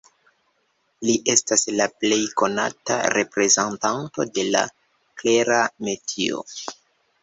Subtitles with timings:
[1.07, 6.47] Li estas la plej konata reprezentanto de la Klera metio.